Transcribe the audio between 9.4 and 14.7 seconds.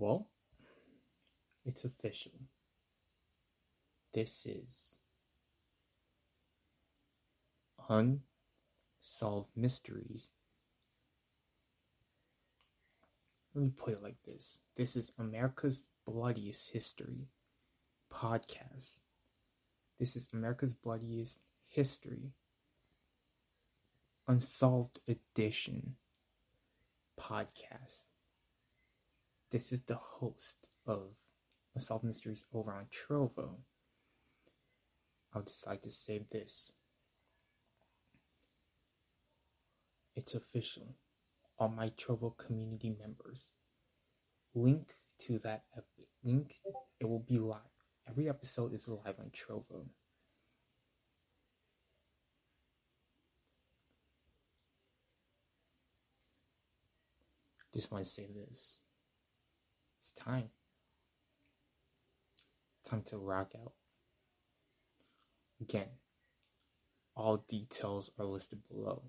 Mysteries. Let me put it like this